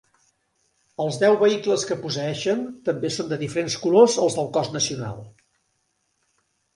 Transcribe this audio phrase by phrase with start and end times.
[1.03, 5.21] Els deu vehicles que posseeixen també són de diferents colors als del cos nacional.